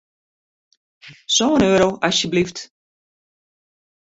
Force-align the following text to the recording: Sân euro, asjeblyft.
Sân 1.35 1.53
euro, 1.71 1.89
asjeblyft. 2.07 2.57